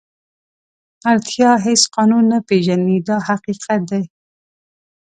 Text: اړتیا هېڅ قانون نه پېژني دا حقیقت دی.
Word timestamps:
اړتیا 1.11 1.51
هېڅ 1.65 1.81
قانون 1.95 2.23
نه 2.31 2.39
پېژني 2.47 2.97
دا 3.07 3.17
حقیقت 3.27 3.81
دی. 3.89 4.03